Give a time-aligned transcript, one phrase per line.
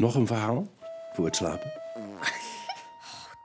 [0.00, 0.66] Nog een verhaal
[1.12, 1.72] voor het slapen?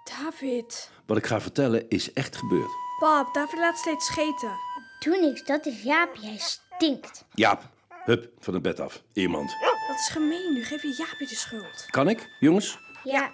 [0.03, 0.89] David.
[1.05, 2.69] Wat ik ga vertellen is echt gebeurd.
[2.99, 4.51] Pap, David laat steeds scheten.
[4.99, 6.15] Doe niks, dat is Jaap.
[6.15, 7.25] Jij stinkt.
[7.33, 9.03] Jaap, hup, van het bed af.
[9.13, 9.55] Iemand.
[9.87, 10.53] Dat is gemeen.
[10.53, 11.85] Nu geef je Jaapje de schuld.
[11.89, 12.79] Kan ik, jongens?
[13.03, 13.31] Ja.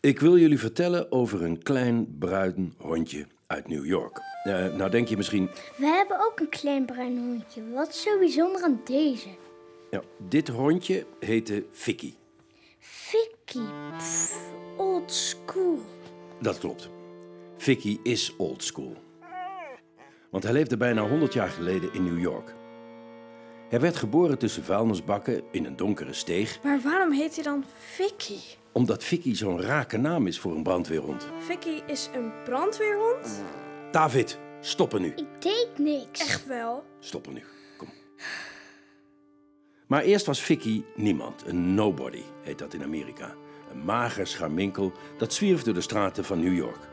[0.00, 4.20] Ik wil jullie vertellen over een klein bruin hondje uit New York.
[4.44, 7.70] Eh, nou denk je misschien, We hebben ook een klein bruin hondje.
[7.72, 9.28] Wat is zo bijzonder aan deze?
[9.90, 12.14] Ja, dit hondje heette Vicky.
[12.78, 13.64] Vicky.
[13.96, 14.36] Pff,
[14.76, 15.78] old school.
[16.40, 16.88] Dat klopt.
[17.56, 18.96] Vicky is old school.
[20.30, 22.54] Want hij leefde bijna 100 jaar geleden in New York.
[23.68, 28.38] Hij werd geboren tussen vuilnisbakken in een donkere steeg, Maar waarom heet hij dan Vicky?
[28.72, 31.28] omdat Vicky zo'n rake naam is voor een brandweerhond.
[31.38, 33.42] Vicky is een brandweerhond?
[33.90, 35.08] David, stoppen nu.
[35.16, 36.20] Ik deed niks.
[36.20, 36.84] Echt wel.
[36.98, 37.42] Stoppen nu.
[37.76, 37.88] Kom.
[39.88, 41.46] Maar eerst was Vicky niemand.
[41.46, 43.34] Een nobody heet dat in Amerika.
[43.70, 46.88] Een mager scharminkel dat zwierf door de straten van New York.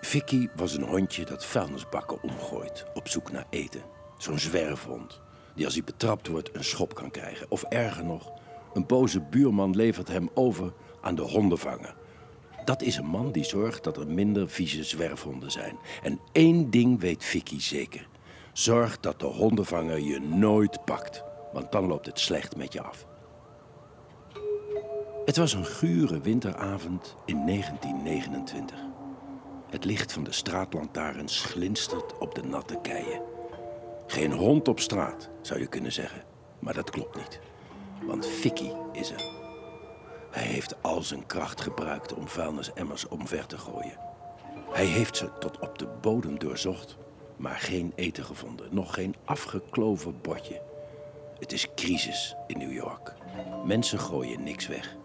[0.00, 3.82] Vicky was een hondje dat vuilnisbakken omgooit op zoek naar eten.
[4.16, 5.20] Zo'n zwerfhond
[5.54, 7.50] die als hij betrapt wordt een schop kan krijgen.
[7.50, 8.32] Of erger nog,
[8.74, 11.96] een boze buurman levert hem over aan de hondenvanger.
[12.66, 15.78] Dat is een man die zorgt dat er minder vieze zwerfhonden zijn.
[16.02, 18.08] En één ding weet Vicky zeker.
[18.52, 23.06] Zorg dat de hondenvanger je nooit pakt, want dan loopt het slecht met je af.
[25.24, 28.78] Het was een gure winteravond in 1929.
[29.70, 33.22] Het licht van de straatlantaarns glinstert op de natte keien.
[34.06, 36.22] Geen hond op straat, zou je kunnen zeggen.
[36.58, 37.40] Maar dat klopt niet.
[38.06, 39.35] Want Vicky is er.
[40.36, 43.98] Hij heeft al zijn kracht gebruikt om vuilnisemmers omver te gooien.
[44.70, 46.96] Hij heeft ze tot op de bodem doorzocht,
[47.36, 48.68] maar geen eten gevonden.
[48.70, 50.62] Nog geen afgekloven bordje.
[51.38, 53.14] Het is crisis in New York.
[53.64, 54.96] Mensen gooien niks weg.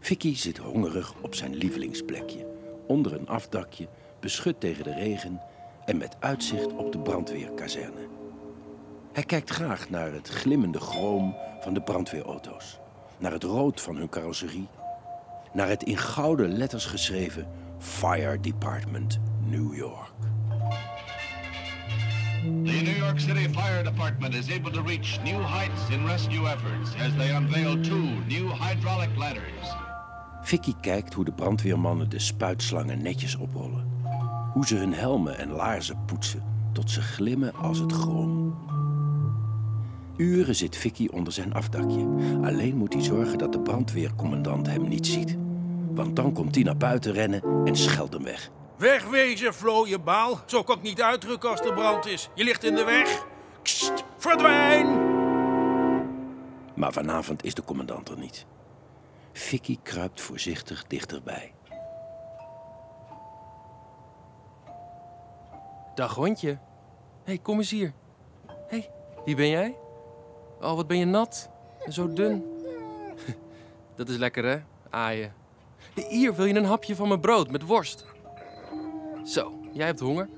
[0.00, 2.46] Vicky zit hongerig op zijn lievelingsplekje.
[2.86, 3.88] Onder een afdakje,
[4.20, 5.40] beschut tegen de regen
[5.84, 8.08] en met uitzicht op de brandweerkazerne.
[9.12, 12.79] Hij kijkt graag naar het glimmende chroom van de brandweerauto's.
[13.20, 14.68] Naar het rood van hun carrosserie.
[15.52, 17.46] Naar het in gouden letters geschreven
[17.78, 20.12] Fire Department New York.
[22.42, 26.90] The New York City Fire Department is able to reach new heights in rescue efforts
[26.94, 29.74] as they unveil two new hydraulic ladders.
[30.42, 33.88] Vicky kijkt hoe de brandweermannen de spuitslangen netjes oprollen.
[34.52, 36.42] Hoe ze hun helmen en laarzen poetsen
[36.72, 38.56] tot ze glimmen als het chroom.
[40.20, 42.06] Uren zit Vicky onder zijn afdakje.
[42.42, 45.36] Alleen moet hij zorgen dat de brandweercommandant hem niet ziet.
[45.90, 48.50] Want dan komt hij naar buiten rennen en scheldt hem weg.
[48.76, 50.40] Wegwezen, Flo, je baal.
[50.46, 52.28] Zo kan ik niet uitdrukken als er brand is.
[52.34, 53.26] Je ligt in de weg.
[53.62, 54.86] Kst, verdwijn!
[56.74, 58.46] Maar vanavond is de commandant er niet.
[59.32, 61.52] Vicky kruipt voorzichtig dichterbij.
[65.94, 66.48] Dag hondje.
[66.48, 66.58] Hé,
[67.24, 67.92] hey, kom eens hier.
[68.46, 68.90] Hé, hey,
[69.24, 69.76] wie ben jij?
[70.60, 71.50] Oh, wat ben je nat.
[71.84, 72.44] En zo dun.
[73.96, 74.58] Dat is lekker, hè?
[74.90, 75.32] Aaien.
[75.94, 78.04] Hier, wil je een hapje van mijn brood met worst?
[79.24, 80.28] Zo, jij hebt honger.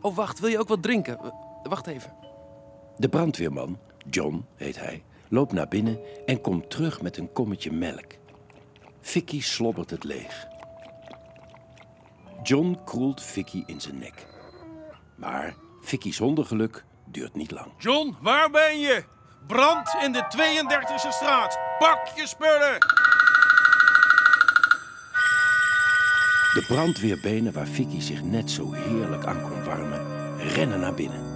[0.00, 1.18] Oh, wacht, wil je ook wat drinken?
[1.62, 2.12] Wacht even.
[2.96, 3.78] De brandweerman,
[4.10, 8.12] John heet hij, loopt naar binnen en komt terug met een kommetje melk.
[9.00, 10.46] Vicky slobbert het leeg.
[12.42, 14.26] John kroelt Vicky in zijn nek.
[15.14, 17.72] Maar Vicky's hondengeluk duurt niet lang.
[17.78, 19.04] John, waar ben je?
[19.46, 21.58] Brand in de 32e straat.
[21.78, 22.78] Pak je spullen.
[26.52, 30.00] De brandweerbenen waar Vicky zich net zo heerlijk aan kon warmen,
[30.38, 31.30] rennen naar binnen.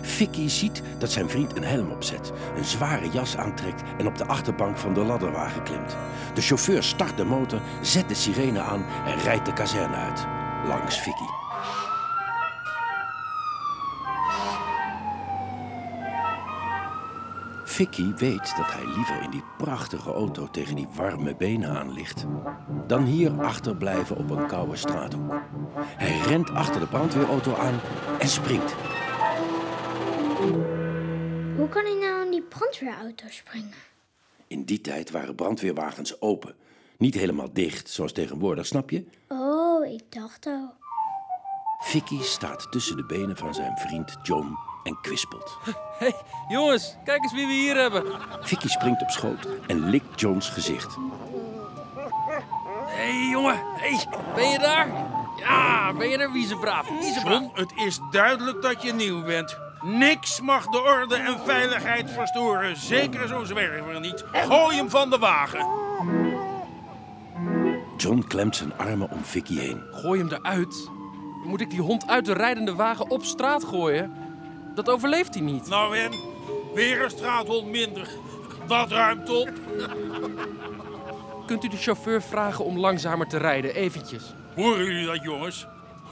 [0.00, 4.26] Vicky ziet dat zijn vriend een helm opzet, een zware jas aantrekt en op de
[4.26, 5.96] achterbank van de ladderwagen klimt.
[6.34, 10.26] De chauffeur start de motor, zet de sirene aan en rijdt de kazerne uit.
[10.66, 11.37] Langs Vicky.
[17.78, 22.24] Vicky weet dat hij liever in die prachtige auto tegen die warme benen aan ligt,
[22.86, 25.32] dan hier achterblijven op een koude straathoek.
[25.76, 27.80] Hij rent achter de brandweerauto aan
[28.18, 28.72] en springt.
[31.56, 33.76] Hoe kan hij nou in die brandweerauto springen?
[34.46, 36.54] In die tijd waren brandweerwagens open.
[36.96, 39.04] Niet helemaal dicht, zoals tegenwoordig, snap je?
[39.28, 40.74] Oh, ik dacht al.
[41.78, 44.56] Vicky staat tussen de benen van zijn vriend John
[44.88, 45.58] en kwispelt.
[45.64, 46.14] Hé, hey,
[46.48, 48.04] jongens, kijk eens wie we hier hebben.
[48.40, 50.96] Vicky springt op schoot en likt Johns gezicht.
[52.86, 53.54] Hé, hey, jongen.
[53.54, 54.88] Hé, hey, ben je daar?
[55.36, 56.88] Ja, ben je er, wiezebraaf?
[57.00, 57.40] Wiezebraaf.
[57.40, 59.58] John, het is duidelijk dat je nieuw bent.
[59.82, 62.76] Niks mag de orde en veiligheid verstoren.
[62.76, 64.24] Zeker zo'n zwerver niet.
[64.32, 65.66] Gooi hem van de wagen.
[67.96, 69.82] John klemt zijn armen om Vicky heen.
[69.90, 70.90] Gooi hem eruit.
[71.44, 74.27] Moet ik die hond uit de rijdende wagen op straat gooien?
[74.74, 75.68] Dat overleeft hij niet.
[75.68, 76.12] Nou en,
[76.74, 78.08] weer een straathond minder.
[78.66, 79.50] Dat ruimt op.
[81.46, 84.34] Kunt u de chauffeur vragen om langzamer te rijden, eventjes?
[84.54, 85.66] Horen jullie dat, jongens?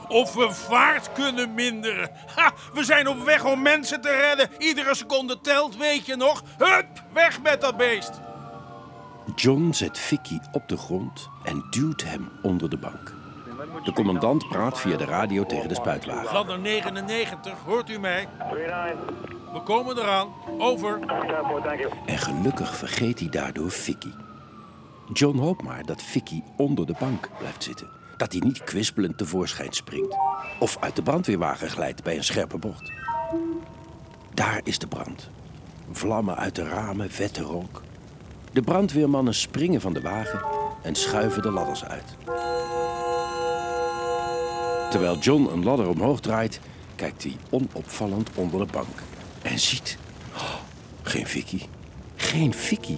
[0.07, 2.09] Of we vaart kunnen minderen.
[2.35, 4.49] Ha, we zijn op weg om mensen te redden.
[4.57, 6.43] Iedere seconde telt, weet je nog?
[6.57, 8.11] Hup, weg met dat beest.
[9.35, 13.16] John zet Vicky op de grond en duwt hem onder de bank.
[13.83, 16.33] De commandant praat via de radio tegen de spuitwagen.
[16.33, 18.27] Ladder 99, hoort u mij?
[19.53, 20.27] We komen eraan.
[20.57, 20.99] Over.
[22.05, 24.11] En gelukkig vergeet hij daardoor Vicky.
[25.13, 27.87] John hoopt maar dat Vicky onder de bank blijft zitten.
[28.17, 30.15] Dat hij niet kwispelend tevoorschijn springt.
[30.59, 32.91] Of uit de brandweerwagen glijdt bij een scherpe bocht.
[34.33, 35.29] Daar is de brand.
[35.91, 37.81] Vlammen uit de ramen, vette rook.
[38.53, 40.45] De brandweermannen springen van de wagen
[40.83, 42.15] en schuiven de ladders uit.
[44.89, 46.59] Terwijl John een ladder omhoog draait,
[46.95, 49.03] kijkt hij onopvallend onder de bank.
[49.41, 49.97] En ziet...
[50.35, 50.55] oh,
[51.01, 51.61] geen Vicky.
[52.15, 52.97] Geen Vicky.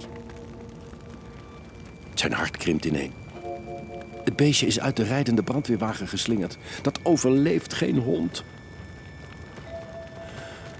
[2.14, 3.12] Zijn hart krimpt ineen.
[4.24, 6.58] Het beestje is uit de rijdende brandweerwagen geslingerd.
[6.82, 8.44] Dat overleeft geen hond.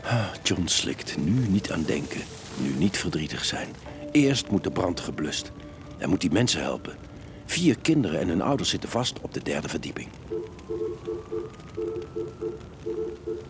[0.04, 1.16] Ah, John slikt.
[1.18, 2.20] Nu niet aan denken.
[2.56, 3.68] Nu niet verdrietig zijn.
[4.12, 5.52] Eerst moet de brand geblust.
[5.98, 6.96] Hij moet die mensen helpen.
[7.46, 10.08] Vier kinderen en hun ouders zitten vast op de derde verdieping.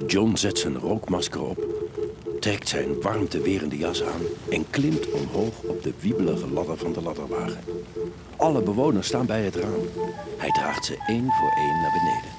[0.07, 1.65] John zet zijn rookmasker op,
[2.41, 7.61] trekt zijn warmtewerende jas aan en klimt omhoog op de wiebelige ladder van de ladderwagen.
[8.37, 9.89] Alle bewoners staan bij het raam.
[10.37, 12.39] Hij draagt ze één voor één naar beneden.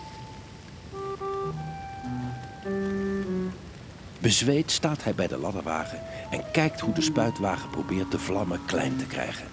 [4.19, 5.99] Bezweet staat hij bij de ladderwagen
[6.31, 9.47] en kijkt hoe de spuitwagen probeert de vlammen klein te krijgen.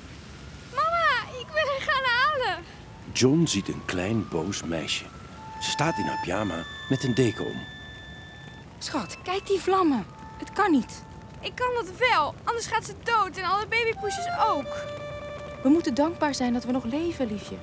[0.71, 2.65] Mama, ik wil gaan halen.
[3.13, 5.05] John ziet een klein boos meisje.
[5.61, 7.67] Ze staat in haar pyjama met een deken om.
[8.79, 10.07] Schat, kijk die vlammen.
[10.39, 11.03] Het kan niet.
[11.41, 14.77] Ik kan dat wel, anders gaat ze dood en alle babypoesjes ook.
[15.63, 17.57] We moeten dankbaar zijn dat we nog leven, liefje.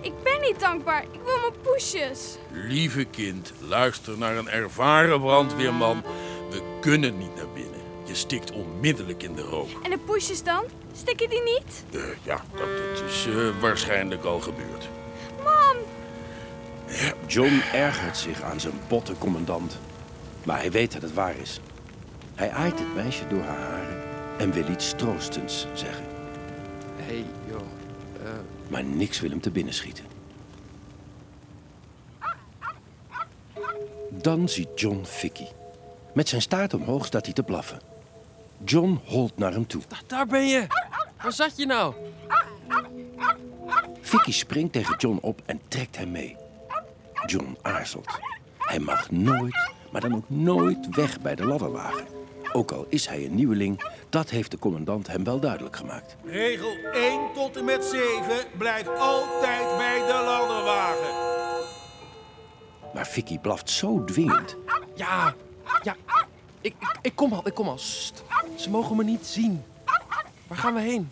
[0.00, 2.36] Ik ben niet dankbaar, ik wil mijn poesjes.
[2.52, 6.02] Lieve kind, luister naar een ervaren brandweerman.
[6.50, 7.80] We kunnen niet naar binnen.
[8.04, 9.68] Je stikt onmiddellijk in de rook.
[9.82, 10.64] En de poesjes dan?
[10.92, 11.84] Stikken die niet?
[11.92, 14.88] Eh, ja, dat, dat is eh, waarschijnlijk al gebeurd.
[17.28, 19.78] John ergert zich aan zijn botte commandant.
[20.44, 21.60] Maar hij weet dat het waar is.
[22.34, 24.02] Hij aait het meisje door haar haren
[24.38, 26.04] en wil iets troostends zeggen.
[26.96, 27.60] Hé, hey, joh.
[28.24, 28.30] Eh,
[28.68, 30.04] Maar niks wil hem te binnen schieten.
[34.10, 35.46] Dan ziet John Vicky.
[36.14, 37.80] Met zijn staart omhoog staat hij te blaffen.
[38.64, 39.82] John holt naar hem toe.
[40.06, 40.66] daar ben je.
[41.22, 41.94] Waar zat je nou?
[44.00, 46.36] Vicky springt tegen John op en trekt hem mee.
[47.26, 48.18] John aarzelt.
[48.58, 52.06] Hij mag nooit, maar dan ook nooit weg bij de ladderwagen.
[52.52, 56.16] Ook al is hij een nieuweling, dat heeft de commandant hem wel duidelijk gemaakt.
[56.24, 58.22] Regel 1 tot en met 7
[58.58, 61.26] blijft altijd bij de ladderwagen.
[62.94, 64.56] Maar Vicky blaft zo dwingend.
[64.94, 65.34] Ja,
[65.82, 65.96] ja.
[66.60, 67.78] Ik, ik, ik kom al, ik kom al.
[67.78, 68.24] Sst.
[68.56, 69.62] Ze mogen me niet zien.
[70.46, 71.10] Waar gaan we heen?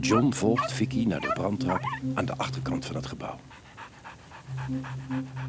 [0.00, 3.38] John volgt Vicky naar de brandtrap aan de achterkant van het gebouw.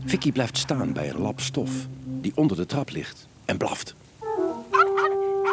[0.06, 1.72] Vicky blijft staan bij een lap stof
[2.04, 3.96] die onder de trap ligt en blaft.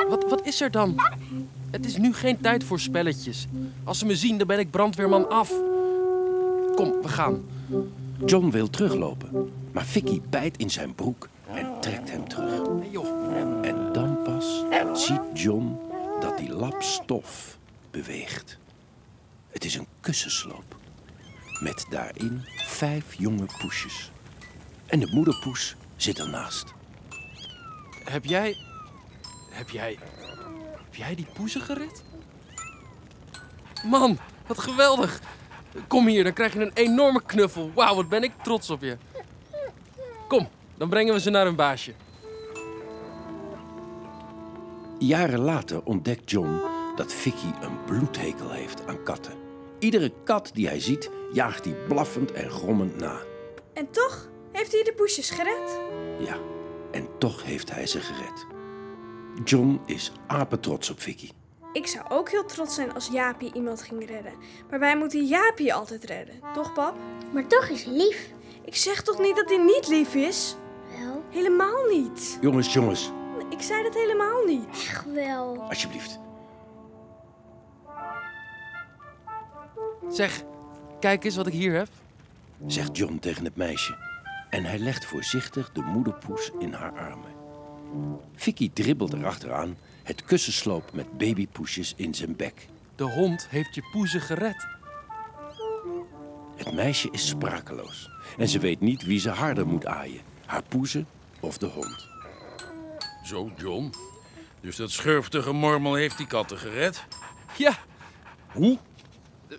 [0.09, 1.01] Wat, wat is er dan?
[1.71, 3.47] Het is nu geen tijd voor spelletjes.
[3.85, 5.49] Als ze me zien, dan ben ik brandweerman af.
[6.75, 7.45] Kom, we gaan.
[8.27, 12.61] John wil teruglopen, maar Vicky bijt in zijn broek en trekt hem terug.
[13.63, 15.79] En dan pas ziet John
[16.21, 17.59] dat die lap stof
[17.91, 18.59] beweegt.
[19.51, 20.81] Het is een kussensloop.
[21.63, 24.11] Met daarin vijf jonge poesjes.
[24.87, 26.73] En de moederpoes zit ernaast.
[28.05, 28.57] Heb jij...
[29.51, 29.99] Heb jij...
[30.75, 32.05] Heb jij die poezen gered?
[33.85, 35.21] Man, wat geweldig.
[35.87, 37.71] Kom hier, dan krijg je een enorme knuffel.
[37.75, 38.97] Wauw, wat ben ik trots op je.
[40.29, 41.95] Kom, dan brengen we ze naar hun baasje.
[44.99, 46.61] Jaren later ontdekt John
[46.97, 49.33] dat Vicky een bloedhekel heeft aan katten.
[49.79, 53.17] Iedere kat die hij ziet, jaagt hij blaffend en grommend na.
[53.75, 55.79] en toch heeft hij de poesjes gered.
[56.19, 56.37] Ja,
[56.91, 58.47] en toch heeft hij ze gered.
[59.45, 61.31] John is apetrots op Vicky.
[61.73, 64.33] Ik zou ook heel trots zijn als Jaapie iemand ging redden.
[64.71, 66.95] Maar wij moeten Jaapie altijd redden, toch pap?
[67.33, 68.31] Maar toch is hij lief.
[68.65, 70.57] Ik zeg toch niet dat hij niet lief is?
[71.01, 72.39] Wel, Helemaal niet.
[72.41, 73.11] Jongens, jongens,
[73.51, 74.67] Ik zei dat helemaal niet.
[74.71, 75.63] echt wel.
[75.69, 76.19] alsjeblieft.
[80.09, 80.43] Zeg,
[81.03, 81.89] kijk eens wat ik hier heb.
[82.67, 83.97] Zegt John tegen het meisje.
[84.51, 87.31] En hij legt voorzichtig de moederpoes in haar armen.
[88.35, 92.67] Vicky dribbelt erachteraan, het kussensloop met babypoesjes in zijn bek.
[92.97, 94.67] De hond heeft je poezen gered.
[96.57, 98.11] Het meisje is sprakeloos.
[98.39, 100.21] En ze weet niet wie ze harder moet aaien.
[100.47, 101.07] Haar poezen
[101.41, 102.09] of de hond.
[103.25, 103.93] Zo, John.
[104.61, 107.05] Dus dat schurftige mormel heeft die katten gered?
[107.57, 107.79] Ja,
[108.53, 108.79] Hoe?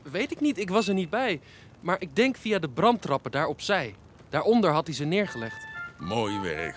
[0.04, 0.58] Weet ik niet.
[0.58, 1.42] Ik was er niet bij.
[1.80, 3.96] Maar ik denk via de brandtrappen daar opzij.
[4.30, 5.68] Daaronder had hij ze neergelegd.
[5.98, 6.76] Mooi werk.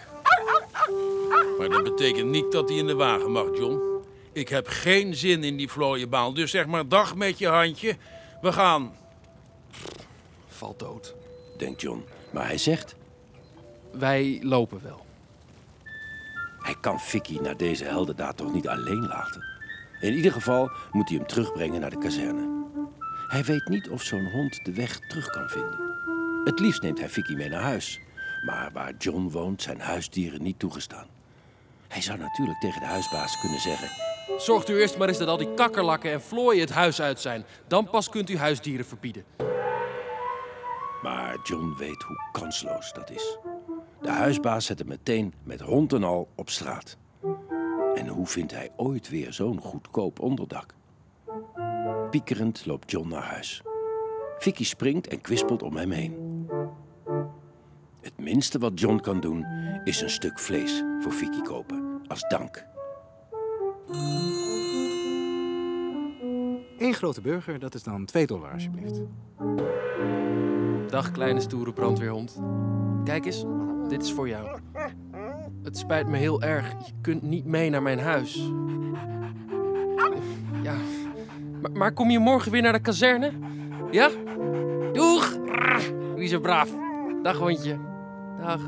[1.58, 3.80] Maar dat betekent niet dat hij in de wagen mag, John.
[4.32, 6.34] Ik heb geen zin in die vlooienbaal.
[6.34, 7.96] Dus zeg maar dag met je handje.
[8.40, 8.92] We gaan.
[10.48, 11.14] Valt dood.
[11.58, 12.04] denkt John.
[12.30, 12.94] Maar hij zegt,
[13.92, 15.06] Wij lopen wel.
[16.60, 19.44] hij kan Vicky na deze heldendaad toch niet alleen laten.
[20.00, 22.55] In ieder geval moet hij hem terugbrengen naar de kazerne.
[23.28, 25.78] Hij weet niet of zo'n hond de weg terug kan vinden.
[26.44, 28.00] Het liefst neemt hij Vicky mee naar huis.
[28.44, 31.06] Maar waar John woont zijn huisdieren niet toegestaan.
[31.88, 33.88] Hij zou natuurlijk tegen de huisbaas kunnen zeggen...
[34.38, 37.44] Zorgt u eerst maar eens dat al die kakkerlakken en vlooien het huis uit zijn.
[37.66, 39.24] Dan pas kunt u huisdieren verbieden.
[41.02, 43.38] Maar John weet hoe kansloos dat is.
[44.02, 46.96] De huisbaas zet hem meteen met hond en al op straat.
[47.94, 50.74] En hoe vindt hij ooit weer zo'n goedkoop onderdak?
[52.10, 53.62] Piekerend loopt John naar huis.
[54.38, 56.14] Vicky springt en kwispelt om hem heen.
[58.00, 59.44] Het minste wat John kan doen
[59.84, 62.66] is een stuk vlees voor Vicky kopen als dank.
[66.78, 69.00] Eén grote burger, dat is dan 2 dollar alsjeblieft.
[70.90, 72.40] Dag, kleine stoere brandweerhond.
[73.04, 73.44] Kijk eens,
[73.88, 74.58] dit is voor jou.
[75.62, 76.70] Het spijt me heel erg.
[76.70, 78.50] Je kunt niet mee naar mijn huis.
[81.76, 83.32] Maar kom je morgen weer naar de kazerne?
[83.90, 84.10] Ja?
[84.92, 85.36] Doeg!
[86.16, 86.70] Wie zo braaf.
[87.22, 87.78] Dag, hondje.
[88.40, 88.60] Dag.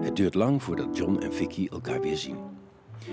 [0.00, 2.38] Het duurt lang voordat John en Vicky elkaar weer zien.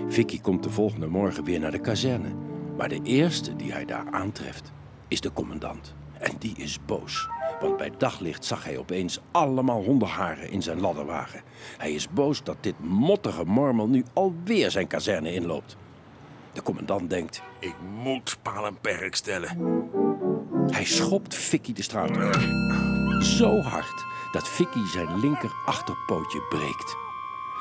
[0.06, 2.28] Vicky komt de volgende morgen weer naar de kazerne.
[2.76, 4.72] Maar de eerste die hij daar aantreft
[5.08, 5.94] is de commandant.
[6.18, 7.28] En die is boos.
[7.60, 11.42] Want bij daglicht zag hij opeens allemaal hondenharen in zijn ladderwagen.
[11.78, 15.76] Hij is boos dat dit mottige mormel nu alweer zijn kazerne inloopt.
[16.52, 19.56] De commandant denkt, Ik moet paal en perk stellen.
[20.70, 22.40] hij schopt Vicky de straat op.
[23.22, 26.96] Zo hard dat Vicky zijn linker achterpootje breekt.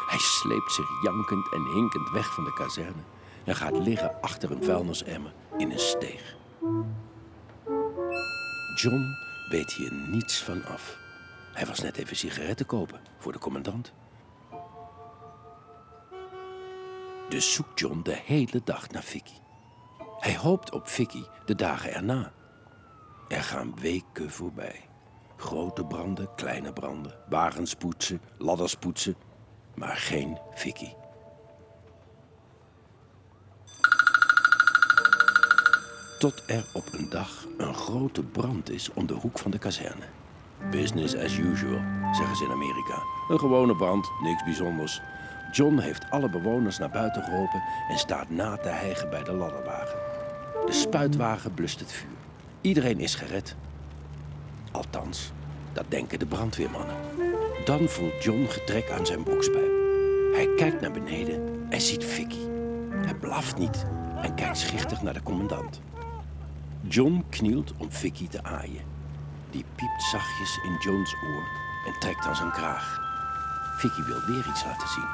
[0.07, 3.01] Hij sleept zich jankend en hinkend weg van de kazerne
[3.43, 6.35] en gaat liggen achter een vuilnisemmer in een steeg.
[8.75, 10.97] John weet hier niets van af.
[11.53, 13.93] Hij was net even sigaretten kopen voor de commandant.
[17.29, 19.37] Dus zoekt John de hele dag naar Vicky.
[20.19, 22.31] Hij hoopt op Vicky de dagen erna.
[23.27, 24.89] Er gaan weken voorbij.
[25.37, 29.15] Grote branden, kleine branden, wagens poetsen, ladders poetsen,
[29.75, 30.93] maar geen Vicky.
[36.19, 40.05] Tot er op een dag een grote brand is om de hoek van de kazerne.
[40.71, 41.81] Business as usual,
[42.11, 43.03] zeggen ze in Amerika.
[43.29, 45.01] Een gewone brand, niks bijzonders.
[45.51, 49.99] John heeft alle bewoners naar buiten geholpen en staat na te hijgen bij de ladderwagen.
[50.65, 52.09] De spuitwagen blust het vuur.
[52.61, 53.55] Iedereen is gered.
[54.71, 55.31] Althans,
[55.73, 56.95] dat denken de brandweermannen.
[57.65, 59.71] Dan voelt John getrek aan zijn broekspijp.
[60.33, 62.47] Hij kijkt naar beneden en ziet Vicky.
[62.91, 63.85] Hij blaft niet
[64.21, 65.81] en kijkt schichtig naar de commandant.
[66.87, 68.83] John knielt om Vicky te aaien.
[69.49, 71.43] Die piept zachtjes in Johns oor
[71.85, 72.99] en trekt aan zijn kraag.
[73.77, 75.07] Vicky wil weer iets laten zien.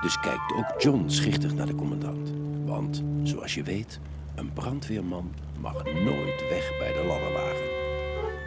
[0.00, 2.32] Dus kijkt ook John schichtig naar de commandant.
[2.64, 4.00] Want, zoals je weet,
[4.34, 7.82] een brandweerman mag nooit weg bij de ladderwagen.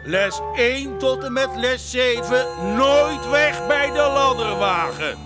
[0.04, 2.74] Les 1 tot en met les 7.
[2.76, 5.18] Nooit weg bij de ladderwagen.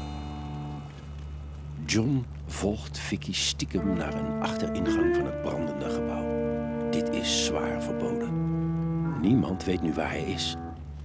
[1.86, 6.21] John volgt Vicky stiekem naar een achteringang van het brandende gebouw.
[6.92, 8.30] Dit is zwaar verboden.
[9.20, 10.56] Niemand weet nu waar hij is.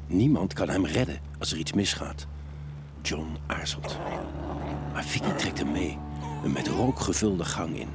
[0.07, 2.27] Niemand kan hem redden als er iets misgaat.
[3.01, 3.97] John aarzelt.
[4.93, 5.97] Maar Vicky trekt hem mee,
[6.43, 7.89] een met rook gevulde gang in.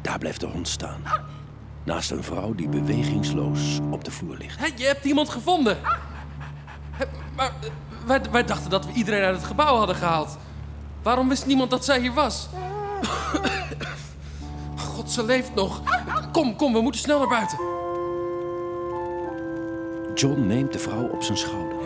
[0.00, 1.02] Daar blijft de hond staan.
[1.84, 4.78] Naast een vrouw die bewegingsloos op de vloer ligt.
[4.78, 5.78] Je hebt iemand gevonden.
[7.36, 7.70] Maar eh,
[8.06, 10.36] wij, wij dachten dat we iedereen uit het gebouw hadden gehaald.
[11.02, 12.48] Waarom wist niemand dat zij hier was?
[15.06, 15.82] Ze leeft nog.
[16.32, 17.58] Kom, kom, we moeten snel naar buiten.
[20.14, 21.78] John neemt de vrouw op zijn schouder.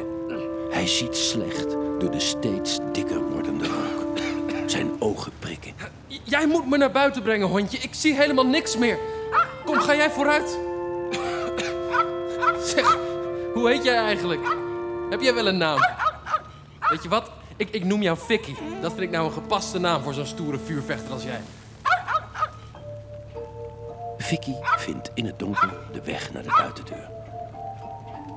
[0.70, 4.18] Hij ziet slecht door de steeds dikker wordende rook.
[4.66, 5.74] Zijn ogen prikken.
[6.22, 7.78] Jij moet me naar buiten brengen, hondje.
[7.78, 8.98] Ik zie helemaal niks meer.
[9.64, 10.58] Kom, ga jij vooruit.
[12.64, 12.98] Zeg,
[13.54, 14.56] hoe heet jij eigenlijk?
[15.10, 15.78] Heb jij wel een naam?
[16.90, 17.30] Weet je wat?
[17.56, 18.54] Ik, ik noem jou Vicky.
[18.80, 21.40] Dat vind ik nou een gepaste naam voor zo'n stoere vuurvechter als jij.
[24.24, 27.10] Vicky vindt in het donker de weg naar de buitendeur.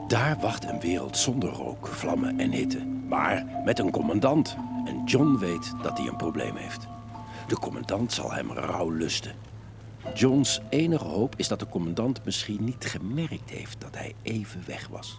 [0.07, 2.85] Daar wacht een wereld zonder rook, vlammen en hitte.
[2.85, 4.57] Maar met een commandant.
[4.85, 6.87] En John weet dat hij een probleem heeft.
[7.47, 9.35] De commandant zal hem rauw lusten.
[10.13, 14.87] Johns enige hoop is dat de commandant misschien niet gemerkt heeft dat hij even weg
[14.87, 15.17] was.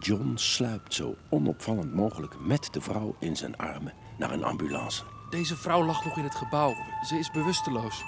[0.00, 5.02] John sluipt zo onopvallend mogelijk met de vrouw in zijn armen naar een ambulance.
[5.30, 6.74] Deze vrouw lag nog in het gebouw.
[7.06, 8.02] Ze is bewusteloos.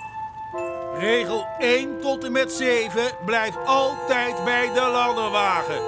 [0.99, 5.81] Regel 1 tot en met 7 blijf altijd bij de ladderwagen.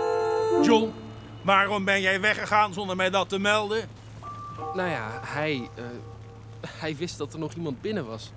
[0.64, 0.92] John,
[1.42, 3.88] waarom ben jij weggegaan zonder mij dat te melden?
[4.74, 5.68] Nou ja, hij...
[5.74, 5.84] eh,
[6.66, 8.32] hij wist dat er nog iemand binnen was.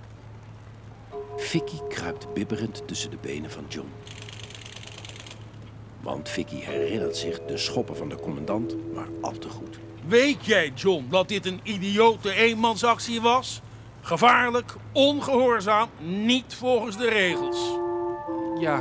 [1.37, 3.89] Vicky kruipt bibberend tussen de benen van John.
[6.01, 9.79] Want Vicky herinnert zich de schoppen van de commandant maar al te goed.
[10.07, 13.61] Weet jij, John, dat dit een idiote eenmansactie was?
[14.01, 17.77] Gevaarlijk, ongehoorzaam, niet volgens de regels.
[18.59, 18.79] Ja,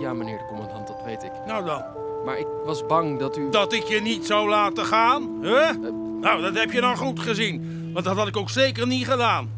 [0.00, 1.32] ja, meneer de commandant, dat weet ik.
[1.46, 1.82] Nou dan,
[2.24, 3.50] Maar ik was bang dat u...
[3.50, 5.38] dat ik je niet zou laten gaan?
[5.42, 5.70] Huh?
[6.20, 7.90] Nou, dat heb je dan goed gezien.
[7.92, 9.50] Want dat had ik ook zeker niet gedaan.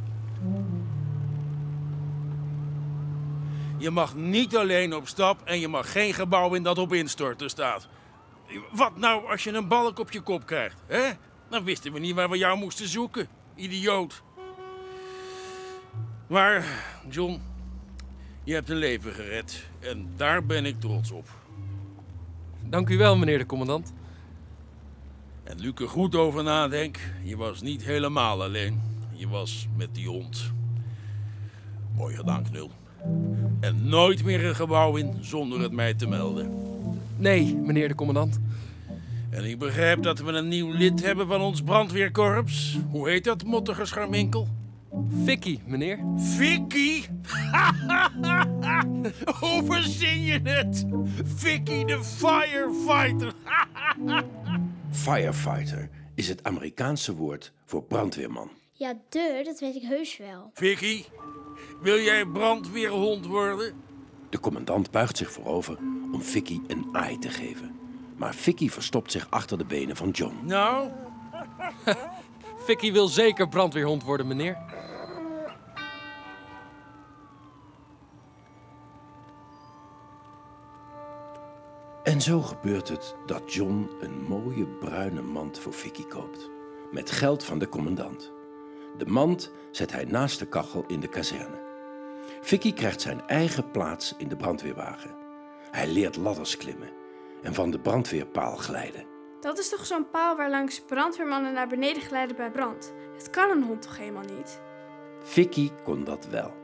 [3.79, 7.51] Je mag niet alleen op stap en je mag geen gebouw in dat op instorten
[7.51, 7.89] staat.
[8.73, 11.11] Wat nou als je een balk op je kop krijgt, hè?
[11.51, 13.29] Dan wisten we niet waar we jou moesten zoeken.
[13.55, 14.23] Idioot.
[16.31, 16.65] Maar,
[17.09, 17.41] John,
[18.45, 19.67] je hebt een leven gered.
[19.79, 21.29] En daar ben ik trots op.
[22.69, 23.93] Dank u wel, meneer de commandant.
[25.45, 28.81] En Luc er goed over nadenk, je was niet helemaal alleen.
[29.13, 30.53] Je was met die hond.
[31.97, 32.71] Mooi gedaan, Knul.
[33.61, 36.53] En nooit meer een gebouw in zonder het mij te melden.
[37.17, 38.41] Nee, meneer de commandant.
[39.31, 42.79] En ik begrijp dat we een nieuw lid hebben van ons brandweerkorps.
[42.91, 44.49] Hoe heet dat, mottige scharminkel?
[45.25, 45.99] Vicky, meneer.
[46.17, 47.03] Vicky?
[49.41, 50.85] Hoe verzin je het?
[51.25, 53.33] Vicky de firefighter.
[54.91, 58.51] Firefighter is het Amerikaanse woord voor brandweerman.
[58.73, 60.51] Ja, de, dat weet ik heus wel.
[60.55, 61.05] Vicky,
[61.81, 63.75] wil jij brandweerhond worden?
[64.31, 65.79] De commandant buigt zich voorover
[66.13, 67.79] om Vicky een aai te geven.
[68.17, 70.35] Maar Vicky verstopt zich achter de benen van John.
[70.43, 70.91] Nou,
[72.63, 74.59] Vicky wil zeker brandweerhond worden, meneer.
[82.03, 86.51] En zo gebeurt het dat John een mooie bruine mand voor Vicky koopt.
[86.91, 88.33] Met geld van de commandant.
[88.99, 91.69] De mand zet hij naast de kachel in de kazerne.
[92.41, 95.17] Vicky krijgt zijn eigen plaats in de brandweerwagen.
[95.71, 96.91] Hij leert ladders klimmen
[97.43, 99.10] en van de brandweerpaal glijden.
[99.41, 102.93] Dat is toch zo'n paal waar langs brandweermannen naar beneden glijden bij brand?
[103.19, 104.61] Dat kan een hond toch helemaal niet?
[105.23, 106.55] Vicky kon dat wel.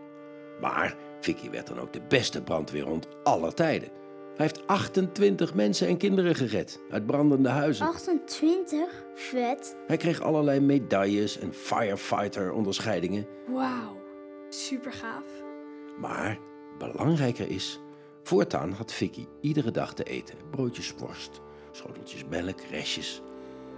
[0.60, 3.88] Maar Vicky werd dan ook de beste brandweerhond aller tijden.
[4.36, 7.86] Hij heeft 28 mensen en kinderen gered uit brandende huizen.
[7.86, 9.04] 28?
[9.14, 9.76] Vet.
[9.86, 13.26] Hij kreeg allerlei medailles en firefighter-onderscheidingen.
[13.46, 13.96] Wauw,
[14.48, 15.24] super gaaf.
[16.00, 16.38] Maar
[16.78, 17.80] belangrijker is,
[18.22, 20.36] voortaan had Vicky iedere dag te eten.
[20.50, 21.40] Broodjes worst,
[21.76, 23.22] schoteltjes melk, restjes.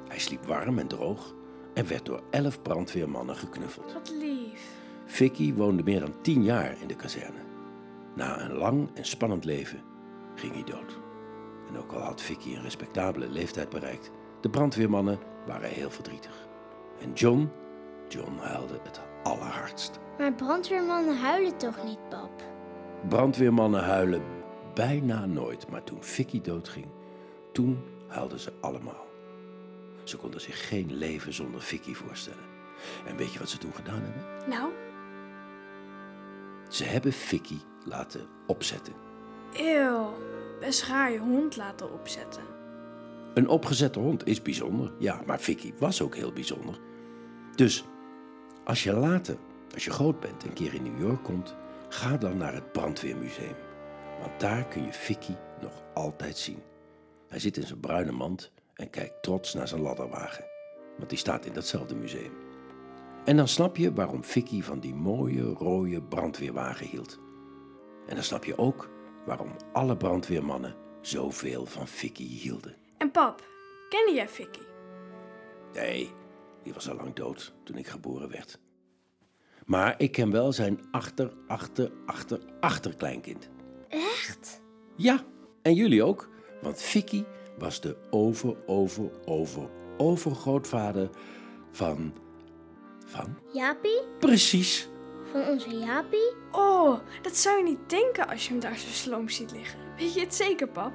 [0.08, 1.34] Hij sliep warm en droog
[1.74, 3.92] en werd door elf brandweermannen geknuffeld.
[3.92, 4.76] Wat lief.
[5.04, 7.40] Vicky woonde meer dan tien jaar in de kazerne.
[8.14, 9.82] Na een lang en spannend leven
[10.34, 10.98] ging hij dood.
[11.68, 16.48] En ook al had Vicky een respectabele leeftijd bereikt, de brandweermannen waren heel verdrietig.
[17.00, 17.50] En John,
[18.08, 19.98] John huilde het allerhardst.
[20.18, 22.42] Maar brandweermannen huilen toch niet, pap?
[23.08, 24.22] Brandweermannen huilen
[24.74, 26.86] bijna nooit, maar toen Vicky doodging,
[27.52, 29.06] toen huilden ze allemaal.
[30.04, 32.44] Ze konden zich geen leven zonder Vicky voorstellen.
[33.06, 34.48] En weet je wat ze toen gedaan hebben?
[34.48, 34.72] Nou,
[36.68, 38.92] Ze hebben Vicky laten opzetten.
[39.52, 40.14] eeuw.
[40.60, 42.42] Best raar je hond laten opzetten.
[43.34, 46.78] Een opgezette hond is bijzonder, ja, maar Vicky was ook heel bijzonder.
[47.54, 47.84] Dus
[48.64, 49.36] als je later,
[49.74, 51.56] als je groot bent, een keer in New York komt,
[51.88, 53.54] ga dan naar het brandweermuseum.
[54.20, 56.62] Want daar kun je Vicky nog altijd zien.
[57.28, 60.44] Hij zit in zijn bruine mand en kijkt trots naar zijn ladderwagen.
[60.96, 62.32] Want die staat in datzelfde museum.
[63.24, 67.18] En dan snap je waarom Vicky van die mooie rode brandweerwagen hield.
[68.06, 68.90] En dan snap je ook
[69.26, 72.76] waarom alle brandweermannen zoveel van Vicky hielden.
[72.98, 73.48] En pap,
[73.88, 74.60] kende jij Vicky?
[75.72, 76.10] Nee,
[76.62, 78.58] die was al lang dood toen ik geboren werd.
[79.64, 83.48] Maar ik ken wel zijn achter, achter, achter, achterkleinkind.
[83.88, 84.62] Echt?
[84.96, 85.24] Ja,
[85.62, 86.28] en jullie ook,
[86.60, 87.24] want Vicky
[87.58, 91.10] was de over, over, over, overgrootvader
[91.72, 92.12] van.
[93.06, 93.38] van?
[93.52, 94.00] Jaapie?
[94.18, 94.88] Precies.
[95.32, 96.32] Van onze Jaapie?
[96.52, 99.78] Oh, dat zou je niet denken als je hem daar zo sloom ziet liggen.
[99.96, 100.92] Weet je het zeker, pap?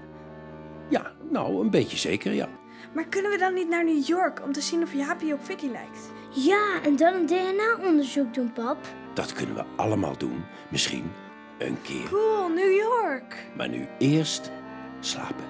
[0.89, 2.49] Ja, nou, een beetje zeker, ja.
[2.93, 5.67] Maar kunnen we dan niet naar New York om te zien of Jaapie op Vicky
[5.67, 6.11] lijkt?
[6.29, 8.77] Ja, en dan een DNA-onderzoek doen, pap.
[9.13, 11.11] Dat kunnen we allemaal doen, misschien
[11.57, 12.03] een keer.
[12.09, 13.45] Cool, New York.
[13.57, 14.51] Maar nu eerst
[15.05, 15.45] slapen.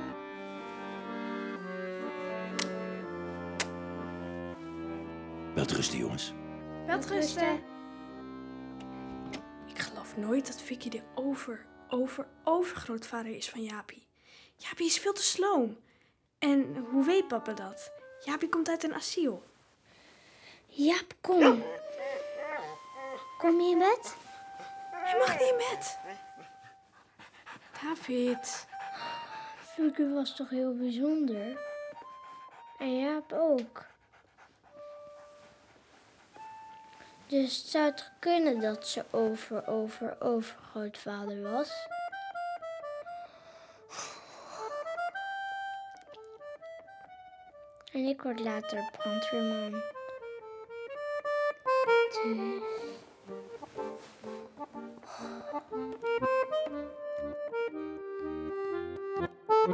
[5.55, 6.33] Welterusten, jongens.
[6.85, 7.63] Welterusten.
[9.67, 14.07] Ik geloof nooit dat Vicky de over, over, overgrootvader is van Jaapie.
[14.55, 15.77] Jaapie is veel te sloom.
[16.39, 17.91] En hoe weet papa dat?
[18.25, 19.43] Jaapie komt uit een asiel.
[20.65, 21.63] Jaap, kom.
[23.37, 24.15] Kom je in bed?
[24.91, 25.99] Hij mag niet in bed.
[27.81, 28.67] David.
[29.75, 31.57] Vicky was toch heel bijzonder?
[32.79, 33.86] En Jaap ook.
[37.27, 41.88] Dus het zou toch kunnen dat ze over, over, overgrootvader was?
[47.91, 49.81] En ik word later brandweerman.
[52.23, 52.62] Dus...
[59.63, 59.71] Het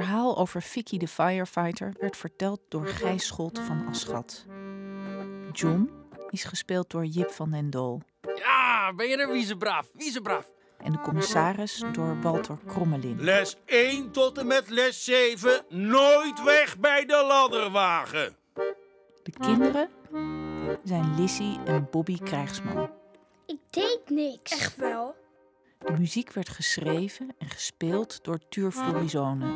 [0.00, 4.46] verhaal over Vicky de firefighter werd verteld door Gijs Scholte van Aschat.
[5.52, 5.90] John
[6.30, 8.02] is gespeeld door Jip van den Doel.
[8.34, 10.50] Ja, ben je er, wiezebraaf, wiezebraaf.
[10.78, 13.20] En de commissaris door Walter Krommelin.
[13.20, 15.64] Les 1 tot en met les 7.
[15.68, 18.36] Nooit weg bij de ladderwagen.
[19.22, 19.88] De kinderen
[20.84, 22.90] zijn Lissy en Bobby Krijgsman.
[23.46, 24.52] Ik deed niks.
[24.52, 25.14] Echt wel?
[25.98, 29.46] Muziek werd geschreven en gespeeld door Tuur Florizone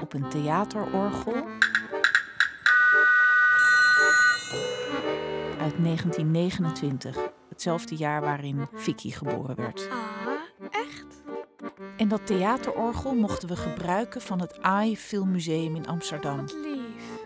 [0.00, 1.34] op een theaterorgel
[5.58, 7.16] uit 1929,
[7.48, 9.88] hetzelfde jaar waarin Vicky geboren werd.
[9.90, 9.98] Ah,
[10.70, 11.22] echt?
[11.96, 16.36] En dat theaterorgel mochten we gebruiken van het AI Filmmuseum in Amsterdam.
[16.36, 17.20] Wat lief.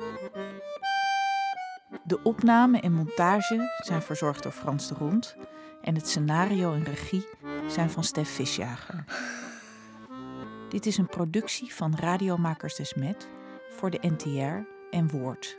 [2.04, 5.36] De opname en montage zijn verzorgd door Frans de Rond
[5.82, 7.26] en het scenario en regie
[7.68, 9.04] zijn van Stef Visjager.
[10.68, 13.28] Dit is een productie van Radiomakers Desmet
[13.70, 15.58] voor de NTR en Woord.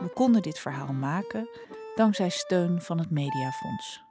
[0.00, 1.48] We konden dit verhaal maken
[1.94, 4.02] dankzij steun van het Mediafonds.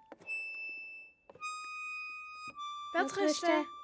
[2.91, 3.78] Welterusten.